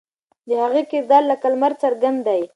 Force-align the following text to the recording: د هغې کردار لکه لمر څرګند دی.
د 0.47 0.49
هغې 0.63 0.83
کردار 0.91 1.23
لکه 1.31 1.45
لمر 1.53 1.73
څرګند 1.81 2.19
دی. 2.27 2.41